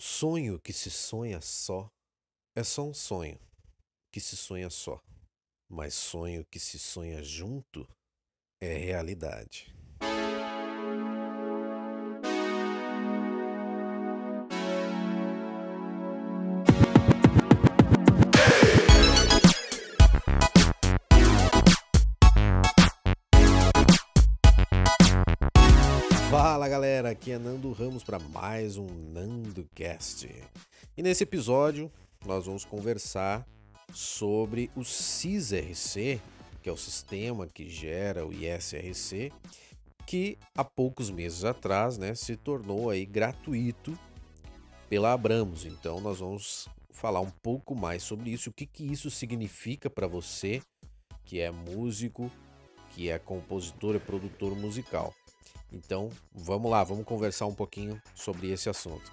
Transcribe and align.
Sonho 0.00 0.60
que 0.60 0.72
se 0.72 0.92
sonha 0.92 1.40
só 1.40 1.90
é 2.54 2.62
só 2.62 2.84
um 2.84 2.94
sonho 2.94 3.36
que 4.12 4.20
se 4.20 4.36
sonha 4.36 4.70
só, 4.70 5.02
mas 5.68 5.92
sonho 5.92 6.46
que 6.46 6.60
se 6.60 6.78
sonha 6.78 7.20
junto 7.20 7.84
é 8.60 8.76
realidade. 8.76 9.74
Fala 26.30 26.68
galera, 26.68 27.08
aqui 27.08 27.32
é 27.32 27.38
Nando 27.38 27.72
Ramos 27.72 28.04
para 28.04 28.18
mais 28.18 28.76
um 28.76 28.86
NandoCast. 28.86 30.28
E 30.94 31.02
nesse 31.02 31.22
episódio 31.22 31.90
nós 32.26 32.44
vamos 32.44 32.66
conversar 32.66 33.46
sobre 33.94 34.70
o 34.76 34.84
CISRC, 34.84 36.20
que 36.62 36.68
é 36.68 36.72
o 36.72 36.76
sistema 36.76 37.46
que 37.46 37.66
gera 37.66 38.26
o 38.26 38.30
ISRC, 38.30 39.32
que 40.04 40.36
há 40.54 40.62
poucos 40.62 41.10
meses 41.10 41.44
atrás 41.44 41.96
né, 41.96 42.14
se 42.14 42.36
tornou 42.36 42.90
aí 42.90 43.06
gratuito 43.06 43.98
pela 44.86 45.14
Abramos. 45.14 45.64
Então 45.64 45.98
nós 45.98 46.18
vamos 46.18 46.68
falar 46.90 47.20
um 47.20 47.30
pouco 47.42 47.74
mais 47.74 48.02
sobre 48.02 48.30
isso, 48.30 48.50
o 48.50 48.52
que, 48.52 48.66
que 48.66 48.84
isso 48.84 49.10
significa 49.10 49.88
para 49.88 50.06
você 50.06 50.60
que 51.24 51.40
é 51.40 51.50
músico, 51.50 52.30
que 52.90 53.08
é 53.08 53.18
compositor 53.18 53.94
e 53.94 53.98
produtor 53.98 54.54
musical. 54.54 55.14
Então, 55.72 56.10
vamos 56.34 56.70
lá, 56.70 56.82
vamos 56.82 57.04
conversar 57.04 57.46
um 57.46 57.54
pouquinho 57.54 58.00
sobre 58.14 58.50
esse 58.50 58.70
assunto. 58.70 59.12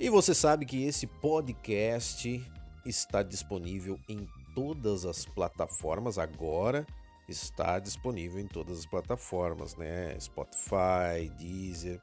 E 0.00 0.10
você 0.10 0.34
sabe 0.34 0.66
que 0.66 0.84
esse 0.84 1.06
podcast 1.06 2.44
está 2.84 3.22
disponível 3.22 3.98
em 4.08 4.28
todas 4.54 5.04
as 5.04 5.24
plataformas 5.24 6.18
agora 6.18 6.86
está 7.28 7.78
disponível 7.78 8.40
em 8.40 8.46
todas 8.46 8.78
as 8.80 8.86
plataformas, 8.86 9.76
né? 9.76 10.18
Spotify, 10.18 11.30
Deezer, 11.36 12.00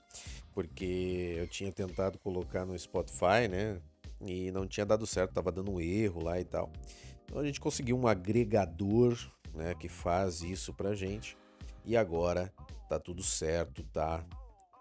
porque 0.53 1.36
eu 1.38 1.47
tinha 1.47 1.72
tentado 1.72 2.17
colocar 2.19 2.66
no 2.66 2.78
Spotify, 2.78 3.47
né? 3.50 3.80
E 4.25 4.52
não 4.52 4.67
tinha 4.67 4.86
dado 4.86 5.05
certo, 5.08 5.33
tava 5.33 5.52
dando 5.52 5.72
um 5.72 5.80
erro 5.80 6.23
lá 6.23 6.39
e 6.39 6.45
tal. 6.45 6.72
Então 7.25 7.39
a 7.39 7.45
gente 7.45 7.59
conseguiu 7.59 7.97
um 7.97 8.08
agregador, 8.08 9.17
né, 9.53 9.73
que 9.73 9.88
faz 9.88 10.41
isso 10.41 10.73
pra 10.73 10.94
gente. 10.94 11.38
E 11.85 11.97
agora 11.97 12.53
tá 12.89 13.00
tudo 13.00 13.23
certo, 13.23 13.83
tá 13.85 14.23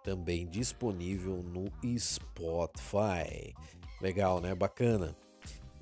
também 0.03 0.47
disponível 0.47 1.43
no 1.43 1.71
Spotify. 1.99 3.55
Legal, 4.01 4.41
né? 4.41 4.55
Bacana. 4.55 5.17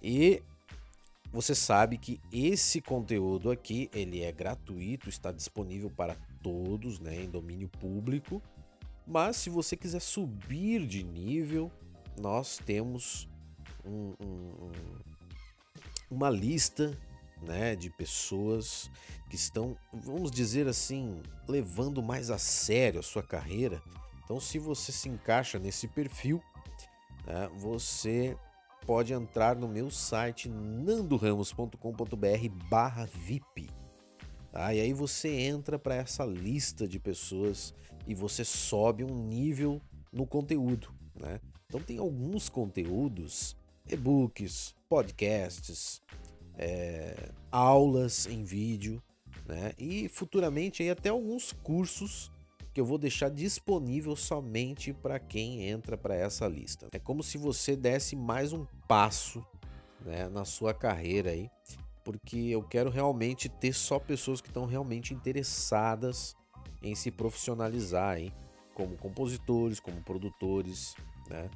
E 0.03 0.43
você 1.33 1.55
sabe 1.55 1.99
que 1.99 2.21
esse 2.33 2.81
conteúdo 2.81 3.51
aqui 3.51 3.91
ele 3.93 4.23
é 4.23 4.33
gratuito, 4.33 5.09
está 5.09 5.31
disponível 5.31 5.91
para 5.91 6.17
todos, 6.43 6.99
né, 6.99 7.23
em 7.23 7.29
domínio 7.29 7.69
público. 7.69 8.43
Mas 9.07 9.37
se 9.37 9.51
você 9.51 9.77
quiser 9.77 10.01
subir 10.01 10.87
de 10.87 11.03
nível, 11.03 11.71
nós 12.19 12.59
temos 12.59 13.29
um, 13.85 14.15
um, 14.21 14.73
uma 16.11 16.31
lista 16.31 16.97
né, 17.43 17.77
de 17.77 17.91
pessoas 17.91 18.91
que 19.29 19.37
estão, 19.37 19.77
vamos 19.93 20.31
dizer 20.31 20.67
assim, 20.67 21.23
levando 21.47 22.03
mais 22.03 22.31
a 22.31 22.39
sério 22.39 23.01
a 23.01 23.03
sua 23.03 23.23
carreira. 23.23 23.83
Então, 24.25 24.41
se 24.41 24.59
você 24.59 24.93
se 24.93 25.09
encaixa 25.09 25.59
nesse 25.59 25.89
perfil, 25.89 26.43
né, 27.27 27.49
você 27.57 28.37
pode 28.89 29.13
entrar 29.13 29.55
no 29.55 29.69
meu 29.69 29.91
site 29.91 30.49
nandoramos.com.br 30.49 31.77
barra 32.71 33.05
VIP. 33.05 33.69
Tá? 34.51 34.73
E 34.73 34.81
aí 34.81 34.95
você 34.95 35.29
entra 35.29 35.79
para 35.79 35.95
essa 35.95 36.25
lista 36.25 36.89
de 36.89 36.99
pessoas 36.99 37.75
e 38.07 38.15
você 38.15 38.43
sobe 38.43 39.05
um 39.05 39.27
nível 39.27 39.79
no 40.11 40.27
conteúdo. 40.27 40.91
Né? 41.21 41.39
Então 41.67 41.83
tem 41.83 41.99
alguns 41.99 42.49
conteúdos, 42.49 43.55
e-books, 43.87 44.75
podcasts, 44.89 46.01
é, 46.57 47.29
aulas 47.53 48.25
em 48.25 48.43
vídeo, 48.43 49.03
né? 49.47 49.73
E 49.77 50.09
futuramente 50.09 50.83
aí 50.83 50.89
até 50.89 51.11
alguns 51.11 51.53
cursos 51.53 52.31
que 52.73 52.81
eu 52.81 52.85
vou 52.85 52.99
deixar 52.99 53.31
disponível 53.31 54.15
somente 54.15 54.93
para 54.93 55.19
quem 55.19 55.69
entra 55.69 55.97
para 55.97 56.15
essa 56.15 56.47
lista. 56.47 56.89
É 56.93 56.99
como 56.99 57.23
se 57.23 57.39
você 57.39 57.75
desse 57.77 58.15
mais 58.15 58.53
um 58.53 58.67
passo 58.87 59.45
né, 60.05 60.29
na 60.29 60.45
sua 60.45 60.75
carreira 60.75 61.31
aí, 61.31 61.51
porque 62.05 62.37
eu 62.37 62.63
quero 62.63 62.91
realmente 62.91 63.49
ter 63.49 63.73
só 63.73 63.99
pessoas 63.99 64.41
que 64.41 64.47
estão 64.49 64.67
realmente 64.67 65.13
interessadas 65.13 66.37
em 66.83 66.95
se 66.95 67.11
profissionalizar 67.11 68.17
aí, 68.17 68.33
como 68.75 68.97
compositores, 68.97 69.81
como 69.81 70.01
produtores, 70.03 70.95
né? 71.29 71.51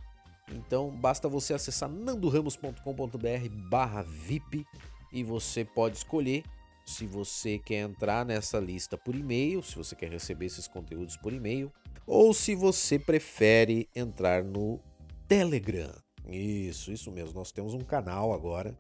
Então 0.50 0.90
basta 0.90 1.28
você 1.28 1.54
acessar 1.54 1.88
nandoramos.com.br/vip 1.88 4.66
e 5.12 5.22
você 5.22 5.64
pode 5.64 5.98
escolher 5.98 6.42
se 6.84 7.06
você 7.06 7.58
quer 7.58 7.80
entrar 7.80 8.24
nessa 8.24 8.58
lista 8.58 8.98
por 8.98 9.14
e-mail, 9.14 9.62
se 9.62 9.76
você 9.76 9.94
quer 9.94 10.10
receber 10.10 10.46
esses 10.46 10.66
conteúdos 10.66 11.16
por 11.16 11.32
e-mail, 11.32 11.72
ou 12.06 12.34
se 12.34 12.54
você 12.54 12.98
prefere 12.98 13.88
entrar 13.94 14.42
no 14.42 14.80
Telegram. 15.28 15.92
Isso, 16.26 16.90
isso 16.92 17.10
mesmo. 17.10 17.34
Nós 17.34 17.52
temos 17.52 17.74
um 17.74 17.80
canal 17.80 18.32
agora 18.32 18.74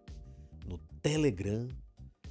no 0.66 0.78
Telegram, 1.00 1.68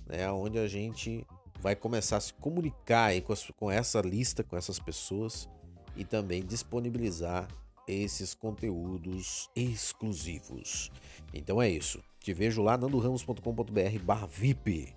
né, 0.08 0.32
onde 0.32 0.59
a 0.59 0.68
gente 0.68 1.26
vai 1.59 1.76
começar 1.76 2.18
a 2.18 2.22
se 2.22 2.34
comunicar 2.34 3.06
aí 3.06 3.22
com, 3.22 3.34
as, 3.34 3.46
com 3.52 3.70
essa 3.70 4.02
lista, 4.02 4.44
com 4.44 4.58
essas 4.58 4.80
pessoas 4.80 5.48
e 5.96 6.03
também 6.03 6.44
disponibilizar 6.44 7.48
esses 7.88 8.34
conteúdos 8.34 9.48
exclusivos. 9.56 10.92
Então 11.34 11.62
é 11.62 11.70
isso. 11.70 12.03
Te 12.20 12.34
vejo 12.34 12.62
lá 12.62 12.78
nandoramos.com.br/vip. 12.78 14.96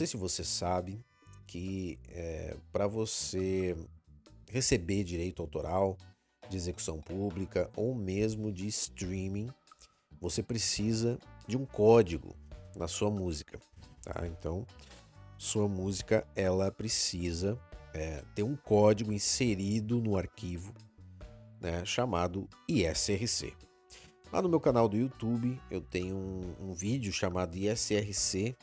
sei 0.00 0.06
se 0.06 0.16
você 0.16 0.42
sabe 0.42 1.04
que 1.46 1.98
é, 2.08 2.56
para 2.72 2.86
você 2.86 3.76
receber 4.48 5.04
direito 5.04 5.42
autoral 5.42 5.98
de 6.48 6.56
execução 6.56 7.02
pública 7.02 7.70
ou 7.76 7.94
mesmo 7.94 8.50
de 8.50 8.66
streaming, 8.66 9.50
você 10.18 10.42
precisa 10.42 11.18
de 11.46 11.54
um 11.54 11.66
código 11.66 12.34
na 12.74 12.88
sua 12.88 13.10
música. 13.10 13.60
Tá? 14.02 14.26
Então, 14.26 14.66
sua 15.36 15.68
música 15.68 16.26
ela 16.34 16.72
precisa 16.72 17.58
é, 17.92 18.24
ter 18.34 18.42
um 18.42 18.56
código 18.56 19.12
inserido 19.12 20.00
no 20.00 20.16
arquivo 20.16 20.72
né, 21.60 21.84
chamado 21.84 22.48
ISRC. 22.66 23.52
Lá 24.32 24.40
no 24.40 24.48
meu 24.48 24.60
canal 24.60 24.88
do 24.88 24.96
YouTube 24.96 25.60
eu 25.70 25.82
tenho 25.82 26.16
um, 26.16 26.70
um 26.70 26.72
vídeo 26.72 27.12
chamado 27.12 27.54
ISRC, 27.54 28.56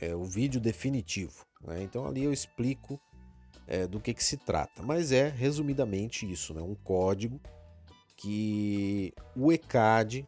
é, 0.00 0.14
o 0.14 0.24
vídeo 0.24 0.60
definitivo. 0.60 1.44
Né? 1.62 1.82
Então 1.82 2.06
ali 2.06 2.24
eu 2.24 2.32
explico 2.32 3.00
é, 3.66 3.86
do 3.86 4.00
que, 4.00 4.14
que 4.14 4.24
se 4.24 4.36
trata, 4.36 4.82
mas 4.82 5.12
é 5.12 5.28
resumidamente 5.28 6.30
isso, 6.30 6.54
né? 6.54 6.62
um 6.62 6.74
código 6.74 7.40
que 8.16 9.12
o 9.36 9.52
ECAD 9.52 10.26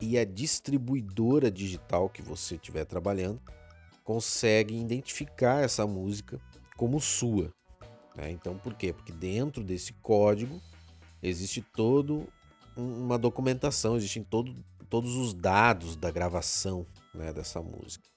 e 0.00 0.18
a 0.18 0.24
distribuidora 0.24 1.50
digital 1.50 2.08
que 2.08 2.22
você 2.22 2.54
estiver 2.54 2.84
trabalhando 2.84 3.40
consegue 4.04 4.78
identificar 4.78 5.64
essa 5.64 5.86
música 5.86 6.38
como 6.76 7.00
sua. 7.00 7.52
Né? 8.14 8.30
Então, 8.30 8.56
por 8.56 8.74
quê? 8.74 8.92
Porque 8.92 9.12
dentro 9.12 9.64
desse 9.64 9.92
código 9.94 10.60
existe 11.22 11.60
todo 11.60 12.28
uma 12.76 13.18
documentação, 13.18 13.96
existem 13.96 14.22
todo, 14.22 14.54
todos 14.88 15.16
os 15.16 15.34
dados 15.34 15.96
da 15.96 16.10
gravação 16.10 16.86
né, 17.14 17.32
dessa 17.32 17.60
música. 17.60 18.08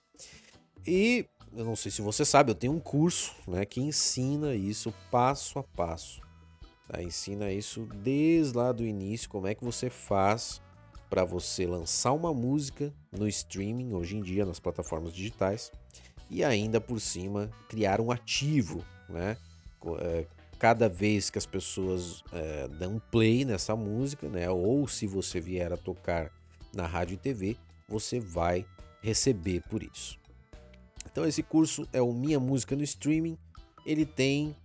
E 0.85 1.25
eu 1.55 1.65
não 1.65 1.75
sei 1.75 1.91
se 1.91 2.01
você 2.01 2.23
sabe, 2.23 2.51
eu 2.51 2.55
tenho 2.55 2.73
um 2.73 2.79
curso 2.79 3.35
né, 3.47 3.65
que 3.65 3.81
ensina 3.81 4.53
isso 4.53 4.93
passo 5.09 5.59
a 5.59 5.63
passo. 5.63 6.21
Tá? 6.87 7.01
Ensina 7.01 7.51
isso 7.51 7.87
desde 7.95 8.57
lá 8.57 8.71
do 8.71 8.85
início, 8.85 9.29
como 9.29 9.47
é 9.47 9.55
que 9.55 9.63
você 9.63 9.89
faz 9.89 10.61
para 11.09 11.25
você 11.25 11.65
lançar 11.65 12.11
uma 12.11 12.33
música 12.33 12.93
no 13.11 13.27
streaming, 13.27 13.93
hoje 13.93 14.15
em 14.15 14.21
dia 14.21 14.45
nas 14.45 14.59
plataformas 14.59 15.11
digitais, 15.11 15.71
e 16.29 16.43
ainda 16.43 16.79
por 16.79 16.99
cima 16.99 17.49
criar 17.67 17.99
um 17.99 18.11
ativo, 18.11 18.85
né? 19.09 19.35
É, 20.01 20.25
cada 20.59 20.87
vez 20.87 21.29
que 21.29 21.37
as 21.37 21.45
pessoas 21.45 22.23
é, 22.31 22.67
dão 22.67 23.01
play 23.09 23.43
nessa 23.43 23.75
música, 23.75 24.29
né? 24.29 24.47
Ou 24.49 24.87
se 24.87 25.07
você 25.07 25.39
vier 25.39 25.73
a 25.73 25.77
tocar 25.77 26.31
na 26.71 26.85
rádio 26.85 27.15
e 27.15 27.17
TV, 27.17 27.57
você 27.87 28.19
vai 28.19 28.63
receber 29.01 29.63
por 29.67 29.81
isso. 29.81 30.19
Então 31.11 31.25
esse 31.25 31.43
curso 31.43 31.87
é 31.91 32.01
o 32.01 32.13
Minha 32.13 32.39
Música 32.39 32.75
no 32.75 32.83
Streaming. 32.83 33.37
Ele 33.85 34.05
tem 34.05 34.55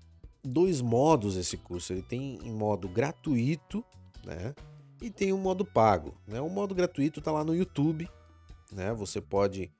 dois 0.42 0.80
modos 0.80 1.36
esse 1.36 1.56
curso. 1.56 1.92
Ele 1.92 2.02
tem 2.02 2.38
em 2.42 2.52
modo 2.52 2.88
gratuito, 2.88 3.84
né? 4.24 4.54
E 5.00 5.10
tem 5.10 5.32
um 5.32 5.38
modo 5.38 5.64
pago. 5.64 6.14
Né? 6.26 6.40
O 6.40 6.48
modo 6.48 6.74
gratuito 6.74 7.18
está 7.18 7.32
lá 7.32 7.44
no 7.44 7.54
YouTube, 7.54 8.08
né? 8.72 8.92
Você 8.94 9.20
pode 9.20 9.70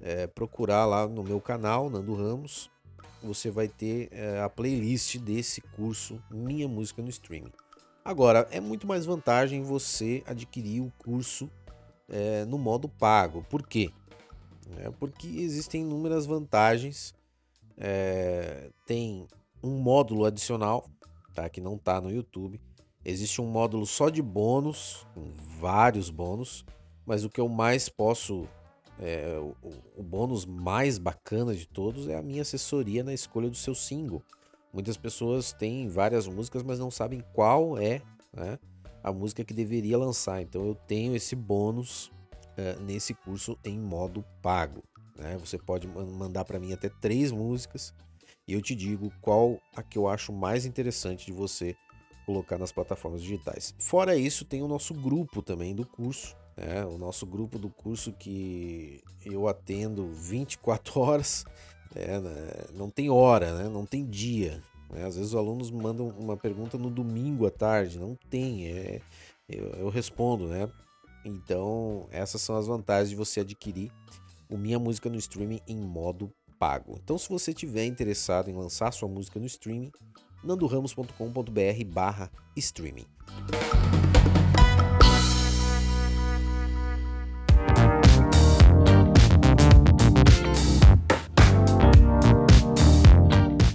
é, 0.00 0.26
procurar 0.26 0.84
lá 0.84 1.06
no 1.06 1.22
meu 1.22 1.40
canal, 1.40 1.88
Nando 1.90 2.14
Ramos. 2.14 2.70
Você 3.22 3.50
vai 3.50 3.68
ter 3.68 4.08
é, 4.12 4.40
a 4.40 4.48
playlist 4.48 5.18
desse 5.18 5.60
curso 5.60 6.22
Minha 6.30 6.68
Música 6.68 7.02
no 7.02 7.08
Streaming. 7.08 7.52
Agora, 8.04 8.46
é 8.50 8.60
muito 8.60 8.86
mais 8.86 9.04
vantagem 9.04 9.62
você 9.62 10.22
adquirir 10.26 10.80
o 10.80 10.92
curso 10.98 11.50
é, 12.08 12.44
no 12.44 12.56
modo 12.56 12.88
pago. 12.88 13.44
Por 13.50 13.66
quê? 13.66 13.90
É 14.78 14.90
porque 14.90 15.26
existem 15.26 15.82
inúmeras 15.82 16.26
vantagens. 16.26 17.14
É, 17.76 18.70
tem 18.86 19.26
um 19.62 19.78
módulo 19.78 20.24
adicional, 20.24 20.88
tá? 21.34 21.48
Que 21.48 21.60
não 21.60 21.76
está 21.76 22.00
no 22.00 22.10
YouTube. 22.10 22.60
Existe 23.04 23.40
um 23.40 23.46
módulo 23.46 23.86
só 23.86 24.08
de 24.08 24.20
bônus, 24.20 25.06
com 25.14 25.30
vários 25.60 26.10
bônus, 26.10 26.64
mas 27.04 27.24
o 27.24 27.30
que 27.30 27.40
eu 27.40 27.48
mais 27.48 27.88
posso, 27.88 28.48
é, 28.98 29.38
o, 29.38 29.54
o, 29.96 30.02
bônus 30.02 30.44
mais 30.44 30.98
bacana 30.98 31.54
de 31.54 31.68
todos 31.68 32.08
é 32.08 32.16
a 32.16 32.22
minha 32.22 32.42
assessoria 32.42 33.04
na 33.04 33.14
escolha 33.14 33.48
do 33.48 33.54
seu 33.54 33.76
single. 33.76 34.22
Muitas 34.72 34.96
pessoas 34.96 35.52
têm 35.52 35.88
várias 35.88 36.26
músicas, 36.26 36.64
mas 36.64 36.80
não 36.80 36.90
sabem 36.90 37.22
qual 37.32 37.78
é 37.78 38.02
né, 38.32 38.58
a 39.04 39.12
música 39.12 39.44
que 39.44 39.54
deveria 39.54 39.96
lançar. 39.96 40.42
Então 40.42 40.66
eu 40.66 40.74
tenho 40.74 41.14
esse 41.14 41.36
bônus 41.36 42.10
é, 42.56 42.76
nesse 42.80 43.14
curso 43.14 43.58
em 43.64 43.78
modo 43.78 44.24
pago. 44.42 44.82
Né? 45.16 45.36
Você 45.38 45.58
pode 45.58 45.86
mandar 45.86 46.44
para 46.44 46.58
mim 46.58 46.72
até 46.72 46.88
três 46.88 47.30
músicas 47.32 47.94
e 48.46 48.52
eu 48.52 48.62
te 48.62 48.74
digo 48.74 49.12
qual 49.20 49.60
a 49.74 49.82
que 49.82 49.98
eu 49.98 50.08
acho 50.08 50.32
mais 50.32 50.64
interessante 50.64 51.26
de 51.26 51.32
você 51.32 51.76
colocar 52.24 52.58
nas 52.58 52.72
plataformas 52.72 53.22
digitais. 53.22 53.74
Fora 53.78 54.16
isso, 54.16 54.44
tem 54.44 54.62
o 54.62 54.68
nosso 54.68 54.92
grupo 54.92 55.40
também 55.42 55.74
do 55.74 55.86
curso, 55.86 56.36
né? 56.56 56.84
o 56.84 56.98
nosso 56.98 57.24
grupo 57.24 57.58
do 57.58 57.70
curso 57.70 58.12
que 58.12 59.00
eu 59.24 59.46
atendo 59.46 60.08
24 60.12 60.98
horas, 61.00 61.44
é, 61.94 62.18
né? 62.18 62.50
não 62.74 62.90
tem 62.90 63.08
hora, 63.08 63.54
né? 63.54 63.68
não 63.68 63.86
tem 63.86 64.04
dia. 64.04 64.62
Né? 64.90 65.04
Às 65.04 65.16
vezes 65.16 65.32
os 65.32 65.36
alunos 65.36 65.70
mandam 65.70 66.08
uma 66.08 66.36
pergunta 66.36 66.76
no 66.76 66.90
domingo 66.90 67.46
à 67.46 67.50
tarde, 67.50 67.98
não 67.98 68.16
tem, 68.28 68.66
é, 68.68 69.00
eu, 69.48 69.66
eu 69.70 69.88
respondo, 69.88 70.48
né? 70.48 70.68
Então, 71.28 72.06
essas 72.12 72.40
são 72.40 72.56
as 72.56 72.68
vantagens 72.68 73.10
de 73.10 73.16
você 73.16 73.40
adquirir 73.40 73.90
o 74.48 74.56
Minha 74.56 74.78
Música 74.78 75.10
no 75.10 75.16
Streaming 75.16 75.60
em 75.66 75.76
modo 75.76 76.32
pago. 76.56 77.00
Então, 77.02 77.18
se 77.18 77.28
você 77.28 77.52
tiver 77.52 77.84
interessado 77.84 78.48
em 78.48 78.54
lançar 78.54 78.92
sua 78.92 79.08
música 79.08 79.40
no 79.40 79.46
streaming, 79.46 79.90
nandoramos.com.br 80.44 81.84
barra 81.88 82.30
streaming. 82.54 83.06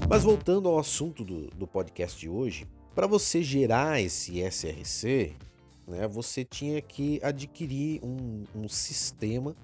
Mas 0.07 0.23
voltando 0.23 0.69
ao 0.69 0.79
assunto 0.79 1.25
do, 1.25 1.47
do 1.47 1.67
podcast 1.67 2.17
de 2.17 2.29
hoje, 2.29 2.65
para 2.95 3.07
você 3.07 3.43
gerar 3.43 4.01
esse 4.01 4.39
SRC, 4.39 5.35
né, 5.87 6.07
você 6.07 6.43
tinha 6.43 6.81
que 6.81 7.19
adquirir 7.23 8.03
um, 8.03 8.43
um 8.55 8.67
sistema, 8.67 9.55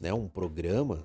né, 0.00 0.12
um 0.12 0.28
programa 0.28 1.04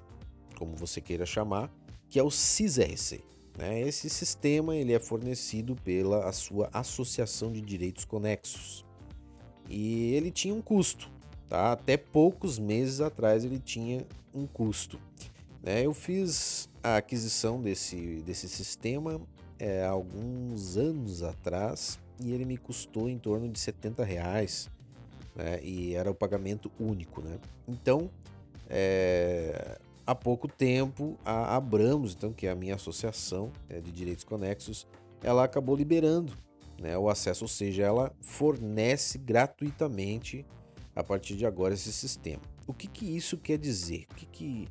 como 0.62 0.76
você 0.76 1.02
queira 1.02 1.26
chamar, 1.26 1.72
que 2.08 2.20
é 2.20 2.24
o 2.24 2.30
CISRC. 2.30 3.24
Né? 3.58 3.82
Esse 3.82 4.10
sistema 4.10 4.76
ele 4.76 4.94
é 4.94 5.00
fornecido 5.00 5.76
pela 5.78 6.30
a 6.30 6.32
sua 6.32 6.70
Associação 6.72 7.52
de 7.52 7.60
Direitos 7.62 8.06
Conexos 8.06 8.86
e 9.68 10.14
ele 10.14 10.30
tinha 10.30 10.54
um 10.54 10.62
custo. 10.62 11.10
Tá? 11.50 11.72
Até 11.72 11.98
poucos 11.98 12.60
meses 12.60 13.02
atrás 13.02 13.44
ele 13.44 13.58
tinha 13.58 14.06
um 14.34 14.46
custo. 14.46 15.00
Né? 15.64 15.86
Eu 15.86 15.94
fiz 15.94 16.70
a 16.84 16.98
aquisição 16.98 17.60
desse, 17.60 18.22
desse 18.26 18.48
sistema 18.48 19.20
é, 19.58 19.84
alguns 19.84 20.78
anos 20.78 21.24
atrás 21.24 22.00
e 22.24 22.32
ele 22.32 22.46
me 22.46 22.58
custou 22.58 23.10
em 23.10 23.18
torno 23.18 23.50
de 23.50 23.60
70 23.60 24.04
reais 24.04 24.70
né? 25.36 25.60
e 25.64 25.96
era 25.96 26.10
o 26.10 26.16
pagamento 26.16 26.72
único. 26.80 27.22
Né? 27.22 27.40
Então, 27.68 28.10
é, 28.70 29.80
há 30.06 30.16
pouco 30.16 30.48
tempo 30.48 31.18
a 31.26 31.56
Abramos, 31.56 32.14
então 32.14 32.32
que 32.34 32.48
é 32.48 32.52
a 32.52 32.56
minha 32.56 32.76
associação 32.76 33.52
é, 33.70 33.80
de 33.80 33.92
direitos 33.92 34.24
conexos, 34.24 34.88
ela 35.24 35.44
acabou 35.44 35.76
liberando 35.76 36.34
né, 36.80 36.98
o 36.98 37.10
acesso, 37.10 37.44
ou 37.44 37.48
seja, 37.48 37.84
ela 37.84 38.12
fornece 38.22 39.18
gratuitamente 39.18 40.46
a 40.96 41.04
partir 41.04 41.36
de 41.36 41.46
agora 41.46 41.74
esse 41.74 41.92
sistema. 41.94 42.42
O 42.66 42.74
que, 42.74 42.88
que 42.88 43.06
isso 43.06 43.38
quer 43.38 43.58
dizer? 43.58 44.06
O 44.12 44.16
que, 44.16 44.26
que, 44.26 44.68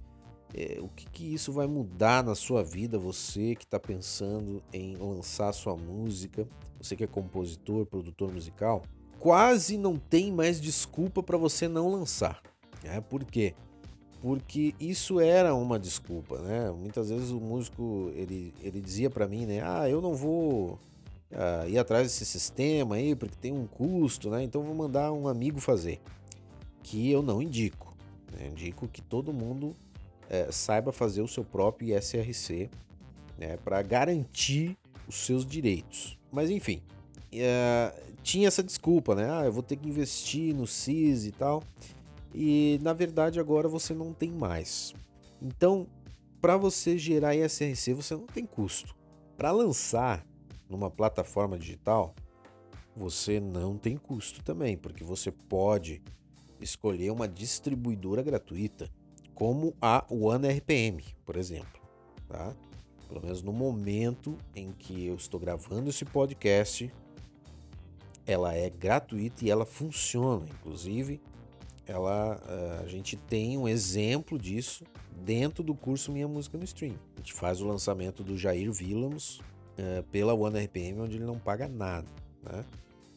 é, 0.54 0.78
o 0.80 0.88
que, 0.88 1.06
que 1.06 1.34
isso 1.34 1.52
vai 1.52 1.66
mudar 1.66 2.24
na 2.24 2.34
sua 2.34 2.62
vida? 2.62 2.98
Você 2.98 3.54
que 3.54 3.64
está 3.64 3.78
pensando 3.78 4.62
em 4.72 4.96
lançar 4.96 5.52
sua 5.52 5.76
música, 5.76 6.48
você 6.80 6.96
que 6.96 7.04
é 7.04 7.06
compositor, 7.06 7.86
produtor 7.86 8.32
musical, 8.32 8.82
quase 9.18 9.76
não 9.76 9.96
tem 9.96 10.32
mais 10.32 10.60
desculpa 10.60 11.22
para 11.22 11.36
você 11.36 11.68
não 11.68 11.90
lançar. 11.90 12.42
Né? 12.82 13.00
Por 13.00 13.24
quê? 13.24 13.54
porque 14.20 14.74
isso 14.78 15.18
era 15.18 15.54
uma 15.54 15.78
desculpa, 15.78 16.38
né? 16.40 16.70
Muitas 16.70 17.08
vezes 17.08 17.30
o 17.30 17.40
músico 17.40 18.10
ele, 18.14 18.52
ele 18.62 18.80
dizia 18.80 19.08
para 19.08 19.26
mim, 19.26 19.46
né? 19.46 19.62
Ah, 19.64 19.88
eu 19.88 20.00
não 20.00 20.14
vou 20.14 20.78
ah, 21.32 21.66
ir 21.66 21.78
atrás 21.78 22.06
desse 22.06 22.26
sistema 22.26 22.96
aí 22.96 23.14
porque 23.14 23.36
tem 23.36 23.52
um 23.52 23.66
custo, 23.66 24.28
né? 24.30 24.42
Então 24.42 24.62
vou 24.62 24.74
mandar 24.74 25.10
um 25.12 25.26
amigo 25.26 25.58
fazer, 25.58 26.00
que 26.82 27.10
eu 27.10 27.22
não 27.22 27.40
indico. 27.40 27.96
Né? 28.32 28.48
Indico 28.48 28.86
que 28.86 29.00
todo 29.00 29.32
mundo 29.32 29.74
é, 30.30 30.50
saiba 30.50 30.92
fazer 30.92 31.20
o 31.20 31.28
seu 31.28 31.44
próprio 31.44 31.94
ISRC, 31.94 32.70
né? 33.36 33.58
Para 33.58 33.82
garantir 33.82 34.78
os 35.06 35.16
seus 35.16 35.44
direitos. 35.44 36.18
Mas 36.32 36.48
enfim, 36.48 36.80
é, 37.32 37.92
tinha 38.22 38.48
essa 38.48 38.62
desculpa, 38.62 39.14
né? 39.14 39.28
Ah, 39.30 39.44
eu 39.44 39.52
vou 39.52 39.62
ter 39.62 39.76
que 39.76 39.88
investir 39.88 40.54
no 40.54 40.66
CIS 40.66 41.26
e 41.26 41.32
tal 41.32 41.62
e 42.34 42.78
na 42.82 42.92
verdade 42.92 43.40
agora 43.40 43.68
você 43.68 43.94
não 43.94 44.12
tem 44.12 44.30
mais. 44.30 44.94
Então, 45.40 45.86
para 46.40 46.56
você 46.56 46.96
gerar 46.96 47.34
ISRC, 47.34 47.92
você 47.94 48.14
não 48.14 48.26
tem 48.26 48.46
custo. 48.46 48.94
Para 49.36 49.50
lançar 49.50 50.24
numa 50.68 50.90
plataforma 50.90 51.58
digital, 51.58 52.14
você 52.96 53.40
não 53.40 53.76
tem 53.76 53.96
custo 53.96 54.42
também, 54.42 54.76
porque 54.76 55.02
você 55.02 55.30
pode 55.30 56.02
escolher 56.60 57.10
uma 57.10 57.26
distribuidora 57.26 58.22
gratuita, 58.22 58.90
como 59.40 59.74
a 59.80 60.04
OneRPM, 60.10 61.02
por 61.24 61.34
exemplo. 61.34 61.80
Tá? 62.28 62.54
Pelo 63.08 63.22
menos 63.22 63.42
no 63.42 63.54
momento 63.54 64.36
em 64.54 64.70
que 64.70 65.06
eu 65.06 65.14
estou 65.14 65.40
gravando 65.40 65.88
esse 65.88 66.04
podcast, 66.04 66.92
ela 68.26 68.52
é 68.52 68.68
gratuita 68.68 69.42
e 69.42 69.50
ela 69.50 69.64
funciona. 69.64 70.44
Inclusive, 70.60 71.22
ela 71.86 72.38
eh, 72.46 72.80
a 72.84 72.86
gente 72.86 73.16
tem 73.16 73.56
um 73.56 73.66
exemplo 73.66 74.38
disso 74.38 74.84
dentro 75.24 75.64
do 75.64 75.74
curso 75.74 76.12
Minha 76.12 76.28
Música 76.28 76.58
no 76.58 76.64
Stream. 76.64 76.96
A 77.16 77.20
gente 77.20 77.32
faz 77.32 77.62
o 77.62 77.66
lançamento 77.66 78.22
do 78.22 78.36
Jair 78.36 78.70
Willems 78.70 79.38
uh, 79.38 80.02
pela 80.12 80.34
OneRPM, 80.34 81.00
onde 81.00 81.16
ele 81.16 81.24
não 81.24 81.38
paga 81.38 81.66
nada. 81.66 82.08
Né? 82.42 82.62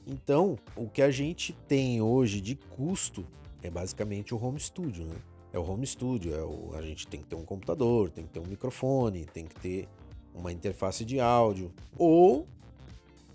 Então, 0.08 0.58
o 0.74 0.88
que 0.88 1.02
a 1.02 1.12
gente 1.12 1.52
tem 1.68 2.02
hoje 2.02 2.40
de 2.40 2.56
custo 2.56 3.28
é 3.62 3.70
basicamente 3.70 4.34
o 4.34 4.42
home 4.42 4.60
studio. 4.60 5.04
Né? 5.04 5.18
É 5.54 5.60
o 5.60 5.64
home 5.64 5.86
studio, 5.86 6.36
é 6.36 6.44
o, 6.44 6.72
a 6.76 6.82
gente 6.82 7.08
tem 7.08 7.22
que 7.22 7.28
ter 7.28 7.36
um 7.36 7.46
computador, 7.46 8.10
tem 8.10 8.26
que 8.26 8.32
ter 8.32 8.40
um 8.40 8.48
microfone, 8.48 9.26
tem 9.26 9.46
que 9.46 9.56
ter 9.56 9.88
uma 10.34 10.52
interface 10.52 11.06
de 11.06 11.20
áudio, 11.20 11.72
ou 11.96 12.48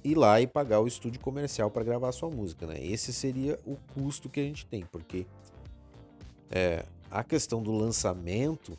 ir 0.02 0.16
lá 0.16 0.40
e 0.40 0.46
pagar 0.46 0.80
o 0.80 0.86
estúdio 0.86 1.20
comercial 1.20 1.70
para 1.70 1.84
gravar 1.84 2.10
sua 2.10 2.28
música, 2.28 2.66
né? 2.66 2.84
Esse 2.84 3.12
seria 3.12 3.58
o 3.64 3.76
custo 3.94 4.28
que 4.28 4.40
a 4.40 4.42
gente 4.42 4.66
tem, 4.66 4.84
porque 4.84 5.26
é, 6.50 6.84
a 7.10 7.22
questão 7.22 7.62
do 7.62 7.72
lançamento, 7.72 8.76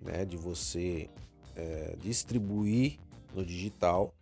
né, 0.00 0.24
de 0.24 0.36
você 0.36 1.10
é, 1.56 1.96
distribuir 2.00 2.98
no 3.34 3.44
digital, 3.44 4.14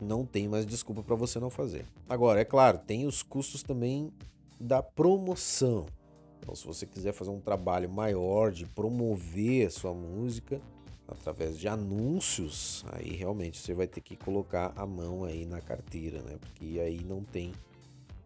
não 0.00 0.24
tem 0.24 0.48
mais 0.48 0.66
desculpa 0.66 1.02
para 1.02 1.14
você 1.14 1.38
não 1.38 1.50
fazer. 1.50 1.86
Agora, 2.08 2.40
é 2.40 2.44
claro, 2.44 2.78
tem 2.78 3.06
os 3.06 3.22
custos 3.22 3.62
também 3.62 4.12
da 4.58 4.82
promoção. 4.82 5.86
Então, 6.46 6.54
se 6.54 6.64
você 6.64 6.86
quiser 6.86 7.12
fazer 7.12 7.30
um 7.30 7.40
trabalho 7.40 7.90
maior 7.90 8.52
de 8.52 8.64
promover 8.66 9.68
sua 9.68 9.92
música 9.92 10.60
através 11.08 11.58
de 11.58 11.66
anúncios, 11.66 12.84
aí 12.92 13.10
realmente 13.16 13.58
você 13.58 13.74
vai 13.74 13.88
ter 13.88 14.00
que 14.00 14.14
colocar 14.14 14.72
a 14.76 14.86
mão 14.86 15.24
aí 15.24 15.44
na 15.44 15.60
carteira, 15.60 16.22
né? 16.22 16.36
Porque 16.40 16.78
aí 16.78 17.02
não 17.02 17.24
tem, 17.24 17.50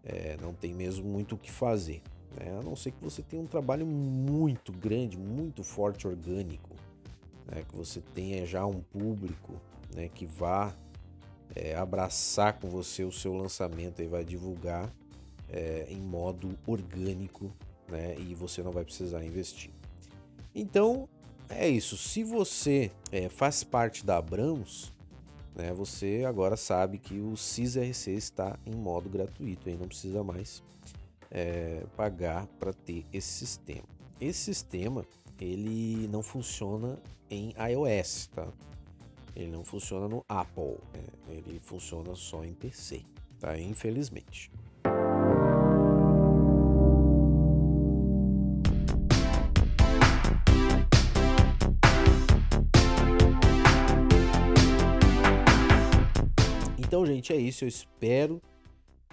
é, 0.05 0.37
não 0.39 0.53
tem 0.53 0.75
mesmo 0.75 1.09
muito 1.09 1.35
o 1.35 1.39
que 1.39 1.50
fazer. 1.50 2.03
Né? 2.37 2.59
A 2.59 2.62
não 2.62 2.77
ser 2.77 2.91
que 2.91 3.03
você 3.03 3.23
tenha 3.23 3.41
um 3.41 3.47
trabalho 3.47 3.87
muito 3.87 4.71
grande, 4.71 5.17
muito 5.17 5.65
forte, 5.65 6.07
orgânico, 6.07 6.77
né? 7.50 7.65
que 7.67 7.75
você 7.75 8.03
tenha 8.15 8.45
já 8.45 8.67
um 8.67 8.83
público 8.83 9.55
né? 9.95 10.11
que 10.11 10.27
vá 10.27 10.77
é, 11.57 11.75
abraçar 11.75 12.61
com 12.61 12.69
você 12.69 13.03
o 13.03 13.11
seu 13.11 13.33
lançamento 13.35 14.03
e 14.03 14.07
vai 14.07 14.27
divulgar 14.27 14.93
é, 15.49 15.87
em 15.89 16.03
modo 16.03 16.55
orgânico 16.67 17.50
né? 17.90 18.16
e 18.18 18.35
você 18.35 18.62
não 18.62 18.73
vai 18.73 18.85
precisar 18.85 19.25
investir. 19.25 19.70
Então 20.54 21.09
é 21.49 21.68
isso. 21.68 21.97
Se 21.97 22.23
você 22.23 22.90
é, 23.11 23.28
faz 23.28 23.64
parte 23.64 24.04
da 24.04 24.18
Abrams, 24.18 24.92
né, 25.54 25.73
você 25.73 26.25
agora 26.26 26.56
sabe 26.56 26.99
que 26.99 27.18
o 27.18 27.37
CISRC 27.37 28.11
está 28.11 28.59
em 28.64 28.75
modo 28.75 29.09
gratuito, 29.09 29.68
aí 29.68 29.76
não 29.76 29.88
precisa 29.88 30.23
mais 30.23 30.62
é, 31.30 31.85
pagar 31.97 32.47
para 32.59 32.73
ter 32.73 33.04
esse 33.12 33.47
sistema. 33.47 33.85
Esse 34.20 34.54
sistema 34.54 35.04
ele 35.40 36.09
não 36.09 36.23
funciona 36.23 36.99
em 37.30 37.54
iOS, 37.73 38.28
tá? 38.28 38.47
Ele 39.35 39.50
não 39.50 39.64
funciona 39.64 40.09
no 40.09 40.25
Apple, 40.28 40.76
né? 40.92 41.02
ele 41.28 41.61
funciona 41.61 42.14
só 42.14 42.44
em 42.44 42.52
PC, 42.52 43.02
tá? 43.38 43.59
Infelizmente. 43.59 44.50
Gente, 57.14 57.33
é 57.33 57.37
isso. 57.37 57.64
Eu 57.64 57.69
espero 57.69 58.40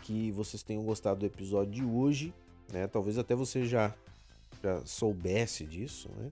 que 0.02 0.32
vocês 0.32 0.64
tenham 0.64 0.84
gostado 0.84 1.22
do 1.22 1.26
episódio 1.26 1.74
de 1.74 1.84
hoje, 1.84 2.34
né? 2.72 2.88
Talvez 2.88 3.18
até 3.18 3.36
você 3.36 3.66
já, 3.66 3.94
já 4.64 4.86
soubesse 4.86 5.66
disso, 5.66 6.10
né? 6.18 6.32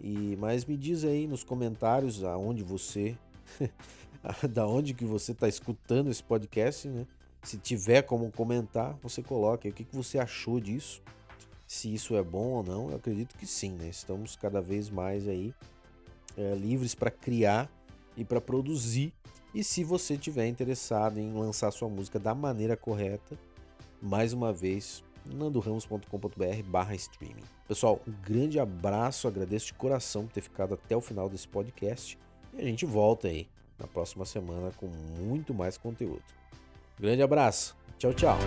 E 0.00 0.36
mas 0.36 0.64
me 0.64 0.76
diz 0.76 1.04
aí 1.04 1.26
nos 1.26 1.42
comentários 1.42 2.22
aonde 2.22 2.62
você 2.62 3.16
da 4.50 4.66
onde 4.66 4.94
que 4.94 5.04
você 5.04 5.32
está 5.32 5.48
escutando 5.48 6.10
esse 6.10 6.22
podcast, 6.22 6.88
né? 6.88 7.06
Se 7.42 7.56
tiver 7.56 8.02
como 8.02 8.30
comentar, 8.32 8.98
você 9.02 9.22
coloque 9.22 9.68
o 9.68 9.72
que, 9.72 9.84
que 9.84 9.94
você 9.94 10.18
achou 10.18 10.58
disso, 10.58 11.02
se 11.66 11.92
isso 11.92 12.16
é 12.16 12.22
bom 12.22 12.48
ou 12.48 12.62
não. 12.62 12.90
Eu 12.90 12.96
acredito 12.96 13.36
que 13.36 13.46
sim, 13.46 13.72
né? 13.72 13.88
Estamos 13.88 14.36
cada 14.36 14.60
vez 14.60 14.90
mais 14.90 15.28
aí 15.28 15.54
é, 16.36 16.54
livres 16.54 16.94
para 16.94 17.10
criar 17.10 17.70
e 18.16 18.24
para 18.24 18.40
produzir 18.40 19.12
e 19.54 19.64
se 19.64 19.82
você 19.84 20.16
tiver 20.16 20.46
interessado 20.46 21.18
em 21.18 21.32
lançar 21.32 21.70
sua 21.70 21.88
música 21.88 22.18
da 22.18 22.34
maneira 22.34 22.76
correta, 22.76 23.36
mais 24.00 24.32
uma 24.32 24.52
vez, 24.52 25.02
nandoramos.com.br 25.24 26.62
barra 26.66 26.94
streaming. 26.94 27.44
Pessoal, 27.66 28.00
um 28.06 28.12
grande 28.22 28.60
abraço, 28.60 29.26
agradeço 29.28 29.66
de 29.66 29.74
coração 29.74 30.26
por 30.26 30.32
ter 30.32 30.40
ficado 30.40 30.74
até 30.74 30.96
o 30.96 31.00
final 31.00 31.28
desse 31.28 31.48
podcast 31.48 32.18
e 32.54 32.60
a 32.60 32.64
gente 32.64 32.86
volta 32.86 33.28
aí 33.28 33.48
na 33.78 33.86
próxima 33.86 34.24
semana 34.24 34.70
com 34.76 34.88
muito 35.18 35.54
mais 35.54 35.76
conteúdo. 35.76 36.22
Grande 36.98 37.22
abraço, 37.22 37.76
tchau, 37.98 38.12
tchau. 38.12 38.38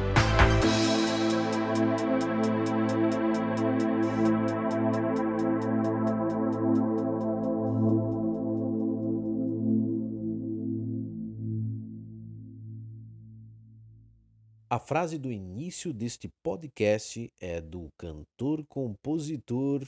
Frase 14.82 15.18
do 15.18 15.32
início 15.32 15.94
deste 15.94 16.28
podcast 16.44 17.32
é 17.40 17.62
do 17.62 17.90
cantor, 17.98 18.66
compositor 18.68 19.88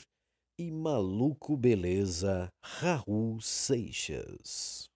e 0.57 0.71
maluco 0.71 1.57
beleza 1.57 2.47
Raul 2.63 3.41
Seixas. 3.41 4.92